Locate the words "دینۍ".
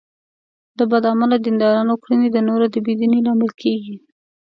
2.99-3.19